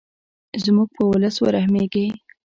[0.63, 2.07] زموږ په ولس ورحمیږې.